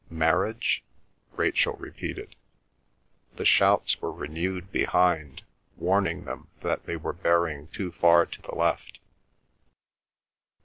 [0.09, 0.83] "Marriage?"
[1.33, 2.35] Rachel repeated.
[3.35, 5.43] The shouts were renewed behind,
[5.77, 8.99] warning them that they were bearing too far to the left.